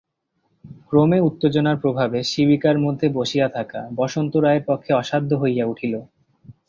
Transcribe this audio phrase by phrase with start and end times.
[0.87, 5.93] ক্রমে উত্তেজনার প্রভাবে শিবিকার মধ্যে বসিয়া থাকা বসন্ত রায়ের পক্ষে অসাধ্য হইয়া উঠিল।